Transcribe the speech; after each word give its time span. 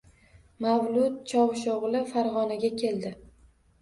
Mavlud 0.65 1.19
Chovusho‘g‘li 1.33 2.03
Farg‘onaga 2.15 2.73
keldi 2.85 3.13